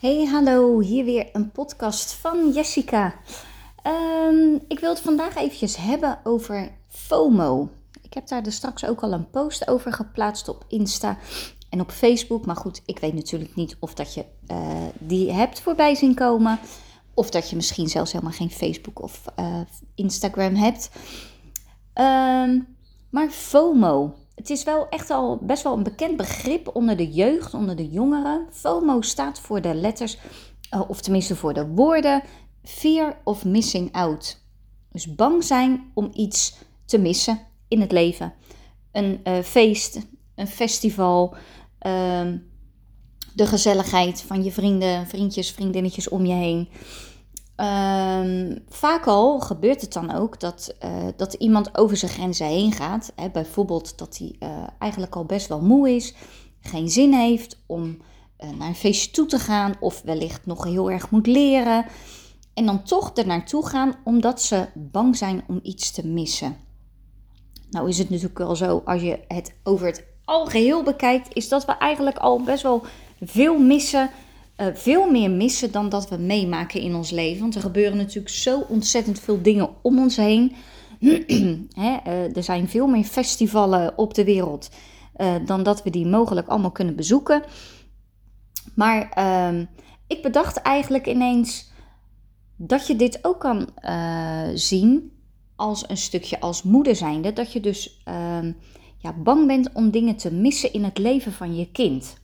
Hey, 0.00 0.24
hallo, 0.24 0.78
hier 0.78 1.04
weer 1.04 1.28
een 1.32 1.50
podcast 1.50 2.12
van 2.12 2.52
Jessica. 2.52 3.14
Ehm, 3.82 4.54
ik 4.68 4.78
wil 4.78 4.90
het 4.90 5.00
vandaag 5.00 5.36
eventjes 5.36 5.76
hebben 5.76 6.18
over 6.24 6.70
FOMO. 6.88 7.68
Ik 8.02 8.14
heb 8.14 8.28
daar 8.28 8.42
dus 8.42 8.54
straks 8.54 8.84
ook 8.84 9.00
al 9.00 9.12
een 9.12 9.30
post 9.30 9.68
over 9.68 9.92
geplaatst 9.92 10.48
op 10.48 10.64
Insta 10.68 11.18
en 11.68 11.80
op 11.80 11.90
Facebook. 11.90 12.46
Maar 12.46 12.56
goed, 12.56 12.82
ik 12.86 12.98
weet 12.98 13.14
natuurlijk 13.14 13.54
niet 13.54 13.76
of 13.80 13.94
dat 13.94 14.14
je 14.14 14.24
uh, 14.50 14.86
die 14.98 15.32
hebt 15.32 15.60
voorbij 15.60 15.94
zien 15.94 16.14
komen. 16.14 16.58
Of 17.14 17.30
dat 17.30 17.50
je 17.50 17.56
misschien 17.56 17.88
zelfs 17.88 18.12
helemaal 18.12 18.34
geen 18.34 18.50
Facebook 18.50 19.02
of 19.02 19.24
uh, 19.38 19.60
Instagram 19.94 20.54
hebt. 20.54 20.90
Um, 21.94 22.76
maar 23.10 23.30
FOMO, 23.30 24.14
het 24.40 24.50
is 24.50 24.64
wel 24.64 24.88
echt 24.88 25.10
al 25.10 25.38
best 25.42 25.62
wel 25.62 25.76
een 25.76 25.82
bekend 25.82 26.16
begrip 26.16 26.70
onder 26.76 26.96
de 26.96 27.10
jeugd, 27.10 27.54
onder 27.54 27.76
de 27.76 27.88
jongeren. 27.88 28.46
FOMO 28.50 29.00
staat 29.00 29.40
voor 29.40 29.60
de 29.60 29.74
letters, 29.74 30.18
eh, 30.70 30.82
of 30.88 31.00
tenminste 31.00 31.36
voor 31.36 31.54
de 31.54 31.66
woorden, 31.66 32.22
fear 32.62 33.20
of 33.24 33.44
missing 33.44 33.92
out. 33.92 34.42
Dus 34.92 35.14
bang 35.14 35.44
zijn 35.44 35.90
om 35.94 36.10
iets 36.14 36.58
te 36.84 36.98
missen 36.98 37.40
in 37.68 37.80
het 37.80 37.92
leven. 37.92 38.34
Een 38.92 39.20
uh, 39.24 39.38
feest, 39.38 40.06
een 40.34 40.46
festival, 40.46 41.34
uh, 41.86 42.32
de 43.34 43.46
gezelligheid 43.46 44.22
van 44.22 44.44
je 44.44 44.52
vrienden, 44.52 45.06
vriendjes, 45.06 45.50
vriendinnetjes 45.50 46.08
om 46.08 46.26
je 46.26 46.34
heen. 46.34 46.68
Um, 47.60 48.58
vaak 48.68 49.06
al 49.06 49.40
gebeurt 49.40 49.80
het 49.80 49.92
dan 49.92 50.12
ook 50.14 50.40
dat, 50.40 50.74
uh, 50.84 50.90
dat 51.16 51.32
iemand 51.32 51.78
over 51.78 51.96
zijn 51.96 52.10
grenzen 52.10 52.46
heen 52.46 52.72
gaat. 52.72 53.12
Hè, 53.16 53.30
bijvoorbeeld 53.30 53.98
dat 53.98 54.18
hij 54.18 54.36
uh, 54.40 54.66
eigenlijk 54.78 55.16
al 55.16 55.24
best 55.24 55.48
wel 55.48 55.60
moe 55.60 55.94
is, 55.94 56.14
geen 56.60 56.88
zin 56.88 57.12
heeft 57.12 57.58
om 57.66 57.84
uh, 58.40 58.50
naar 58.58 58.68
een 58.68 58.74
feestje 58.74 59.10
toe 59.10 59.26
te 59.26 59.38
gaan 59.38 59.74
of 59.80 60.02
wellicht 60.02 60.46
nog 60.46 60.64
heel 60.64 60.90
erg 60.90 61.10
moet 61.10 61.26
leren. 61.26 61.84
En 62.54 62.66
dan 62.66 62.82
toch 62.82 63.16
er 63.16 63.26
naartoe 63.26 63.66
gaan 63.66 63.94
omdat 64.04 64.42
ze 64.42 64.66
bang 64.74 65.16
zijn 65.16 65.44
om 65.48 65.60
iets 65.62 65.90
te 65.90 66.06
missen. 66.06 66.56
Nou 67.70 67.88
is 67.88 67.98
het 67.98 68.10
natuurlijk 68.10 68.38
wel 68.38 68.56
zo, 68.56 68.82
als 68.84 69.02
je 69.02 69.20
het 69.28 69.54
over 69.62 69.86
het 69.86 70.04
algeheel 70.24 70.82
bekijkt, 70.82 71.34
is 71.34 71.48
dat 71.48 71.64
we 71.64 71.72
eigenlijk 71.72 72.18
al 72.18 72.42
best 72.42 72.62
wel 72.62 72.82
veel 73.20 73.58
missen 73.58 74.10
uh, 74.60 74.66
veel 74.74 75.10
meer 75.10 75.30
missen 75.30 75.72
dan 75.72 75.88
dat 75.88 76.08
we 76.08 76.16
meemaken 76.16 76.80
in 76.80 76.94
ons 76.94 77.10
leven. 77.10 77.40
Want 77.40 77.54
er 77.54 77.60
gebeuren 77.60 77.96
natuurlijk 77.96 78.34
zo 78.34 78.60
ontzettend 78.60 79.20
veel 79.20 79.42
dingen 79.42 79.68
om 79.82 79.98
ons 79.98 80.16
heen. 80.16 80.52
Uh, 81.78 82.36
er 82.36 82.42
zijn 82.42 82.68
veel 82.68 82.86
meer 82.86 83.04
festivalen 83.04 83.98
op 83.98 84.14
de 84.14 84.24
wereld 84.24 84.70
uh, 85.16 85.34
dan 85.44 85.62
dat 85.62 85.82
we 85.82 85.90
die 85.90 86.06
mogelijk 86.06 86.48
allemaal 86.48 86.70
kunnen 86.70 86.96
bezoeken. 86.96 87.42
Maar 88.74 89.10
ehm, 89.10 89.64
ik 90.06 90.22
bedacht 90.22 90.56
eigenlijk 90.56 91.06
ineens 91.06 91.72
dat 92.56 92.86
je 92.86 92.96
dit 92.96 93.18
ook 93.22 93.40
kan 93.40 93.68
zien 94.54 95.12
als 95.56 95.88
een 95.88 95.96
stukje 95.96 96.40
als 96.40 96.62
moeder 96.62 96.96
zijnde. 96.96 97.32
Dat 97.32 97.52
je 97.52 97.60
dus 97.60 98.00
ehm, 98.04 98.52
ja, 98.98 99.12
bang 99.12 99.46
bent 99.46 99.72
om 99.72 99.90
dingen 99.90 100.16
te 100.16 100.32
missen 100.32 100.72
in 100.72 100.84
het 100.84 100.98
leven 100.98 101.32
van 101.32 101.56
je 101.56 101.70
kind. 101.70 102.19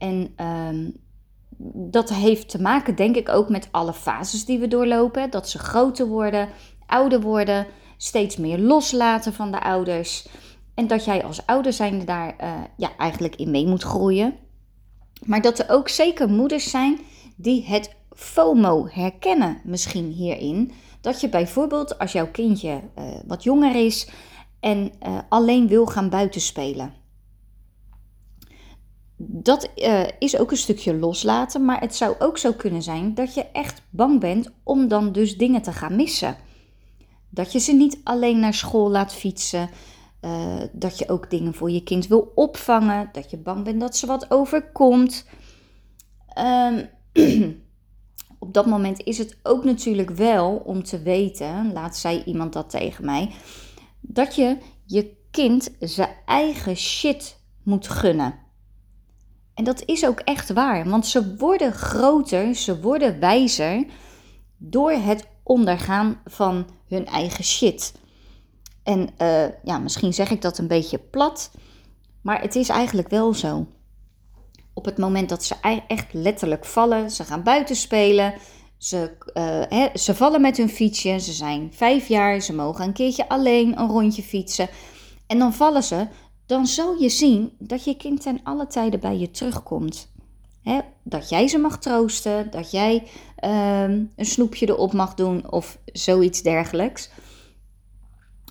En 0.00 0.34
um, 0.46 0.96
dat 1.72 2.08
heeft 2.08 2.48
te 2.48 2.60
maken, 2.60 2.94
denk 2.94 3.16
ik, 3.16 3.28
ook 3.28 3.48
met 3.48 3.68
alle 3.70 3.92
fases 3.92 4.44
die 4.44 4.58
we 4.58 4.68
doorlopen. 4.68 5.30
Dat 5.30 5.48
ze 5.48 5.58
groter 5.58 6.06
worden, 6.06 6.48
ouder 6.86 7.20
worden, 7.20 7.66
steeds 7.96 8.36
meer 8.36 8.58
loslaten 8.58 9.32
van 9.32 9.50
de 9.50 9.62
ouders. 9.62 10.28
En 10.74 10.86
dat 10.86 11.04
jij 11.04 11.24
als 11.24 11.46
ouder 11.46 11.72
zijnde 11.72 12.04
daar 12.04 12.34
uh, 12.40 12.52
ja, 12.76 12.90
eigenlijk 12.96 13.36
in 13.36 13.50
mee 13.50 13.66
moet 13.66 13.82
groeien. 13.82 14.34
Maar 15.24 15.42
dat 15.42 15.58
er 15.58 15.70
ook 15.70 15.88
zeker 15.88 16.28
moeders 16.28 16.70
zijn 16.70 16.98
die 17.36 17.64
het 17.64 17.96
FOMO 18.16 18.86
herkennen, 18.90 19.60
misschien 19.64 20.10
hierin. 20.10 20.72
Dat 21.00 21.20
je 21.20 21.28
bijvoorbeeld 21.28 21.98
als 21.98 22.12
jouw 22.12 22.30
kindje 22.30 22.80
uh, 22.98 23.04
wat 23.26 23.42
jonger 23.42 23.84
is 23.84 24.08
en 24.60 24.92
uh, 25.06 25.18
alleen 25.28 25.68
wil 25.68 25.86
gaan 25.86 26.08
buitenspelen 26.08 26.99
dat 29.22 29.68
uh, 29.76 30.04
is 30.18 30.36
ook 30.38 30.50
een 30.50 30.56
stukje 30.56 30.94
loslaten, 30.94 31.64
maar 31.64 31.80
het 31.80 31.96
zou 31.96 32.14
ook 32.18 32.38
zo 32.38 32.52
kunnen 32.52 32.82
zijn 32.82 33.14
dat 33.14 33.34
je 33.34 33.46
echt 33.52 33.82
bang 33.90 34.20
bent 34.20 34.50
om 34.62 34.88
dan 34.88 35.12
dus 35.12 35.36
dingen 35.36 35.62
te 35.62 35.72
gaan 35.72 35.96
missen. 35.96 36.36
Dat 37.28 37.52
je 37.52 37.58
ze 37.58 37.72
niet 37.72 38.00
alleen 38.04 38.40
naar 38.40 38.54
school 38.54 38.90
laat 38.90 39.14
fietsen, 39.14 39.70
uh, 40.20 40.62
dat 40.72 40.98
je 40.98 41.08
ook 41.08 41.30
dingen 41.30 41.54
voor 41.54 41.70
je 41.70 41.82
kind 41.82 42.06
wil 42.06 42.32
opvangen, 42.34 43.08
dat 43.12 43.30
je 43.30 43.38
bang 43.38 43.64
bent 43.64 43.80
dat 43.80 43.96
ze 43.96 44.06
wat 44.06 44.30
overkomt. 44.30 45.26
Um, 46.38 46.88
op 48.38 48.54
dat 48.54 48.66
moment 48.66 49.02
is 49.02 49.18
het 49.18 49.36
ook 49.42 49.64
natuurlijk 49.64 50.10
wel 50.10 50.56
om 50.56 50.82
te 50.82 51.02
weten, 51.02 51.72
laat 51.72 51.96
zei 51.96 52.22
iemand 52.24 52.52
dat 52.52 52.70
tegen 52.70 53.04
mij, 53.04 53.30
dat 54.00 54.34
je 54.34 54.56
je 54.84 55.16
kind 55.30 55.70
zijn 55.78 56.16
eigen 56.26 56.76
shit 56.76 57.40
moet 57.62 57.88
gunnen. 57.88 58.48
En 59.60 59.66
dat 59.66 59.82
is 59.84 60.06
ook 60.06 60.20
echt 60.20 60.52
waar, 60.52 60.88
want 60.88 61.06
ze 61.06 61.36
worden 61.36 61.72
groter, 61.72 62.54
ze 62.54 62.80
worden 62.80 63.20
wijzer 63.20 63.84
door 64.56 64.90
het 64.90 65.26
ondergaan 65.42 66.20
van 66.24 66.66
hun 66.88 67.06
eigen 67.06 67.44
shit. 67.44 67.94
En 68.82 69.08
uh, 69.18 69.44
ja, 69.64 69.78
misschien 69.78 70.14
zeg 70.14 70.30
ik 70.30 70.42
dat 70.42 70.58
een 70.58 70.66
beetje 70.66 70.98
plat, 70.98 71.50
maar 72.22 72.40
het 72.40 72.54
is 72.54 72.68
eigenlijk 72.68 73.08
wel 73.08 73.34
zo. 73.34 73.66
Op 74.74 74.84
het 74.84 74.98
moment 74.98 75.28
dat 75.28 75.44
ze 75.44 75.54
echt 75.86 76.12
letterlijk 76.12 76.64
vallen, 76.64 77.10
ze 77.10 77.24
gaan 77.24 77.42
buiten 77.42 77.76
spelen, 77.76 78.34
ze, 78.76 79.16
hè, 79.68 79.88
ze 79.98 80.14
vallen 80.14 80.40
met 80.40 80.56
hun 80.56 80.68
fietsje, 80.68 81.18
ze 81.18 81.32
zijn 81.32 81.72
vijf 81.72 82.08
jaar, 82.08 82.40
ze 82.40 82.54
mogen 82.54 82.84
een 82.84 82.92
keertje 82.92 83.28
alleen 83.28 83.78
een 83.78 83.88
rondje 83.88 84.22
fietsen. 84.22 84.68
En 85.26 85.38
dan 85.38 85.54
vallen 85.54 85.82
ze, 85.82 86.06
dan 86.50 86.66
zal 86.66 86.96
je 86.96 87.08
zien 87.08 87.52
dat 87.58 87.84
je 87.84 87.96
kind 87.96 88.22
ten 88.22 88.40
alle 88.42 88.66
tijden 88.66 89.00
bij 89.00 89.18
je 89.18 89.30
terugkomt. 89.30 90.12
dat 91.02 91.28
jij 91.28 91.48
ze 91.48 91.58
mag 91.58 91.78
troosten, 91.78 92.50
dat 92.50 92.70
jij 92.70 92.94
um, 93.44 94.12
een 94.16 94.26
snoepje 94.26 94.68
erop 94.68 94.92
mag 94.92 95.14
doen 95.14 95.50
of 95.50 95.78
zoiets 95.84 96.42
dergelijks. 96.42 97.10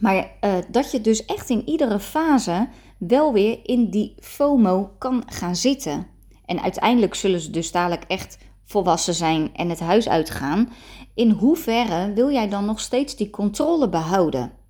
Maar 0.00 0.30
uh, 0.40 0.54
dat 0.70 0.90
je 0.90 1.00
dus 1.00 1.24
echt 1.24 1.50
in 1.50 1.68
iedere 1.68 2.00
fase 2.00 2.68
wel 2.98 3.32
weer 3.32 3.58
in 3.62 3.90
die 3.90 4.14
FOMO 4.20 4.90
kan 4.98 5.22
gaan 5.26 5.56
zitten. 5.56 6.06
En 6.44 6.62
uiteindelijk 6.62 7.14
zullen 7.14 7.40
ze 7.40 7.50
dus 7.50 7.72
dadelijk 7.72 8.04
echt 8.08 8.38
volwassen 8.64 9.14
zijn 9.14 9.54
en 9.54 9.68
het 9.68 9.80
huis 9.80 10.08
uitgaan. 10.08 10.72
In 11.14 11.30
hoeverre 11.30 12.12
wil 12.12 12.30
jij 12.30 12.48
dan 12.48 12.64
nog 12.64 12.80
steeds 12.80 13.16
die 13.16 13.30
controle 13.30 13.88
behouden? 13.88 14.61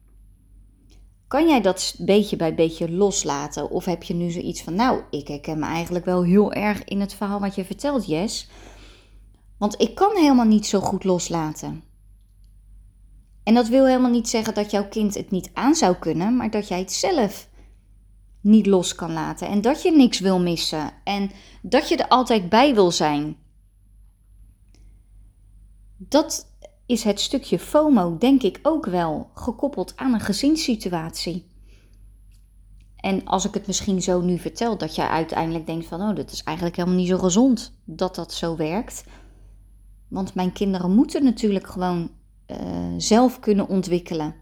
Kan 1.32 1.48
jij 1.48 1.60
dat 1.60 1.94
beetje 1.98 2.36
bij 2.36 2.54
beetje 2.54 2.90
loslaten? 2.90 3.70
Of 3.70 3.84
heb 3.84 4.02
je 4.02 4.14
nu 4.14 4.30
zoiets 4.30 4.62
van, 4.62 4.74
nou, 4.74 5.02
ik 5.10 5.28
herken 5.28 5.58
me 5.58 5.64
eigenlijk 5.64 6.04
wel 6.04 6.24
heel 6.24 6.52
erg 6.52 6.84
in 6.84 7.00
het 7.00 7.14
verhaal 7.14 7.40
wat 7.40 7.54
je 7.54 7.64
vertelt, 7.64 8.06
Jess. 8.06 8.48
Want 9.58 9.80
ik 9.80 9.94
kan 9.94 10.16
helemaal 10.16 10.46
niet 10.46 10.66
zo 10.66 10.80
goed 10.80 11.04
loslaten. 11.04 11.82
En 13.42 13.54
dat 13.54 13.68
wil 13.68 13.86
helemaal 13.86 14.10
niet 14.10 14.28
zeggen 14.28 14.54
dat 14.54 14.70
jouw 14.70 14.88
kind 14.88 15.14
het 15.14 15.30
niet 15.30 15.50
aan 15.52 15.74
zou 15.74 15.96
kunnen, 15.96 16.36
maar 16.36 16.50
dat 16.50 16.68
jij 16.68 16.78
het 16.78 16.92
zelf 16.92 17.48
niet 18.40 18.66
los 18.66 18.94
kan 18.94 19.12
laten. 19.12 19.48
En 19.48 19.60
dat 19.60 19.82
je 19.82 19.90
niks 19.90 20.20
wil 20.20 20.40
missen. 20.40 20.90
En 21.04 21.30
dat 21.62 21.88
je 21.88 21.96
er 21.96 22.08
altijd 22.08 22.48
bij 22.48 22.74
wil 22.74 22.90
zijn. 22.90 23.36
Dat 25.96 26.51
is 26.86 27.04
het 27.04 27.20
stukje 27.20 27.58
FOMO 27.58 28.18
denk 28.18 28.42
ik 28.42 28.58
ook 28.62 28.86
wel 28.86 29.30
gekoppeld 29.34 29.96
aan 29.96 30.14
een 30.14 30.20
gezinssituatie. 30.20 31.50
En 32.96 33.24
als 33.24 33.44
ik 33.44 33.54
het 33.54 33.66
misschien 33.66 34.02
zo 34.02 34.20
nu 34.20 34.38
vertel, 34.38 34.78
dat 34.78 34.94
jij 34.94 35.06
uiteindelijk 35.06 35.66
denkt 35.66 35.86
van, 35.86 36.00
oh, 36.00 36.16
dat 36.16 36.32
is 36.32 36.42
eigenlijk 36.42 36.76
helemaal 36.76 36.98
niet 36.98 37.08
zo 37.08 37.18
gezond 37.18 37.72
dat 37.84 38.14
dat 38.14 38.32
zo 38.32 38.56
werkt. 38.56 39.04
Want 40.08 40.34
mijn 40.34 40.52
kinderen 40.52 40.94
moeten 40.94 41.24
natuurlijk 41.24 41.66
gewoon 41.66 42.10
uh, 42.46 42.56
zelf 42.96 43.40
kunnen 43.40 43.68
ontwikkelen. 43.68 44.34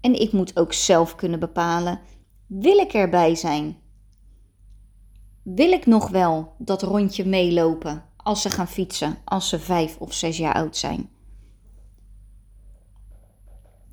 En 0.00 0.20
ik 0.20 0.32
moet 0.32 0.58
ook 0.58 0.72
zelf 0.72 1.14
kunnen 1.14 1.40
bepalen, 1.40 2.00
wil 2.46 2.78
ik 2.78 2.92
erbij 2.92 3.34
zijn? 3.34 3.76
Wil 5.42 5.72
ik 5.72 5.86
nog 5.86 6.08
wel 6.08 6.54
dat 6.58 6.82
rondje 6.82 7.26
meelopen? 7.26 8.04
Als 8.24 8.42
ze 8.42 8.50
gaan 8.50 8.68
fietsen, 8.68 9.16
als 9.24 9.48
ze 9.48 9.58
vijf 9.58 9.96
of 9.98 10.12
zes 10.12 10.36
jaar 10.36 10.54
oud 10.54 10.76
zijn? 10.76 11.10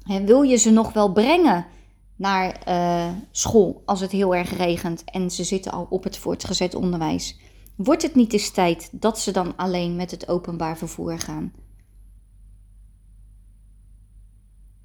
En 0.03 0.25
wil 0.25 0.41
je 0.41 0.55
ze 0.55 0.71
nog 0.71 0.93
wel 0.93 1.11
brengen 1.11 1.65
naar 2.15 2.61
uh, 2.67 3.11
school 3.31 3.81
als 3.85 3.99
het 3.99 4.11
heel 4.11 4.35
erg 4.35 4.57
regent 4.57 5.03
en 5.03 5.31
ze 5.31 5.43
zitten 5.43 5.71
al 5.71 5.87
op 5.89 6.03
het 6.03 6.17
voortgezet 6.17 6.75
onderwijs? 6.75 7.39
Wordt 7.75 8.01
het 8.01 8.15
niet 8.15 8.33
eens 8.33 8.51
tijd 8.51 8.89
dat 8.91 9.19
ze 9.19 9.31
dan 9.31 9.55
alleen 9.55 9.95
met 9.95 10.11
het 10.11 10.27
openbaar 10.27 10.77
vervoer 10.77 11.19
gaan? 11.19 11.53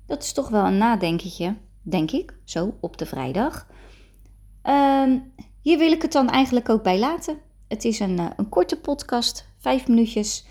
Dat 0.06 0.22
is 0.22 0.32
toch 0.32 0.48
wel 0.48 0.64
een 0.64 0.78
nadenketje, 0.78 1.56
denk 1.82 2.10
ik, 2.10 2.38
zo 2.44 2.76
op 2.80 2.96
de 2.96 3.06
vrijdag. 3.06 3.66
Uh, 4.64 5.14
hier 5.62 5.78
wil 5.78 5.92
ik 5.92 6.02
het 6.02 6.12
dan 6.12 6.30
eigenlijk 6.30 6.68
ook 6.68 6.82
bij 6.82 6.98
laten. 6.98 7.38
Het 7.68 7.84
is 7.84 8.00
een, 8.00 8.18
eh, 8.18 8.26
een 8.36 8.48
korte 8.48 8.80
podcast, 8.80 9.48
vijf 9.58 9.88
minuutjes. 9.88 10.46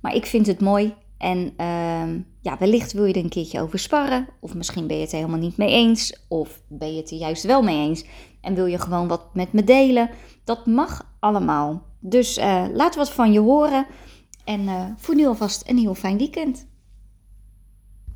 Maar 0.00 0.14
ik 0.14 0.26
vind 0.26 0.46
het 0.46 0.60
mooi. 0.60 0.94
En 1.18 1.52
ehm, 1.56 2.20
ja, 2.40 2.58
wellicht 2.58 2.92
wil 2.92 3.04
je 3.04 3.14
er 3.14 3.22
een 3.22 3.28
keertje 3.28 3.60
over 3.60 3.78
sparren. 3.78 4.28
Of 4.40 4.54
misschien 4.54 4.86
ben 4.86 4.96
je 4.96 5.02
het 5.02 5.12
er 5.12 5.18
helemaal 5.18 5.38
niet 5.38 5.56
mee 5.56 5.70
eens. 5.70 6.24
Of 6.28 6.62
ben 6.68 6.94
je 6.94 7.00
het 7.00 7.10
er 7.10 7.16
juist 7.16 7.44
wel 7.44 7.62
mee 7.62 7.88
eens. 7.88 8.04
En 8.40 8.54
wil 8.54 8.66
je 8.66 8.78
gewoon 8.78 9.08
wat 9.08 9.34
met 9.34 9.52
me 9.52 9.64
delen. 9.64 10.10
Dat 10.44 10.66
mag 10.66 11.14
allemaal. 11.20 11.82
Dus 12.00 12.38
uh, 12.38 12.64
laat 12.72 12.94
wat 12.94 13.10
van 13.10 13.32
je 13.32 13.40
horen. 13.40 13.86
En 14.44 14.60
uh, 14.60 14.84
voor 14.96 15.14
nu 15.14 15.26
alvast 15.26 15.68
een 15.68 15.78
heel 15.78 15.94
fijn 15.94 16.18
weekend. 16.18 16.66